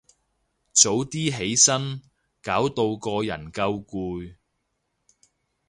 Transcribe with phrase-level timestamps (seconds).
[0.73, 2.01] 早啲起身，
[2.41, 4.33] 搞到個人夠攰